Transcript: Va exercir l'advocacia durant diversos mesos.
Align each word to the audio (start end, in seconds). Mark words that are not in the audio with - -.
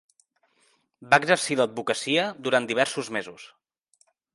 Va 1.11 1.19
exercir 1.23 1.59
l'advocacia 1.61 2.27
durant 2.49 2.69
diversos 2.75 3.17
mesos. 3.21 3.51